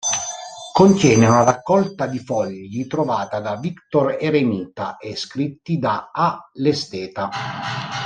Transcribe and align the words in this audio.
Contiene 0.73 1.27
una 1.27 1.43
raccolta 1.43 2.07
di 2.07 2.17
fogli, 2.17 2.87
trovata 2.87 3.39
da 3.39 3.55
"Victor 3.57 4.17
Eremita" 4.19 4.97
e 4.97 5.15
scritti 5.15 5.77
da 5.77 6.09
"A", 6.11 6.49
l'esteta. 6.53 7.29